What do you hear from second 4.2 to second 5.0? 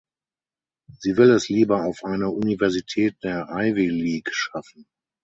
schaffen.